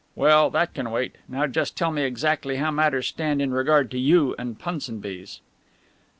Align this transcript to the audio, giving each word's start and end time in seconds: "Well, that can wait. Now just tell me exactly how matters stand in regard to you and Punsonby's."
"Well, 0.15 0.49
that 0.49 0.73
can 0.73 0.89
wait. 0.89 1.15
Now 1.27 1.45
just 1.45 1.77
tell 1.77 1.91
me 1.91 2.01
exactly 2.01 2.55
how 2.55 2.71
matters 2.71 3.05
stand 3.05 3.39
in 3.39 3.53
regard 3.53 3.91
to 3.91 3.99
you 3.99 4.33
and 4.39 4.57
Punsonby's." 4.57 5.41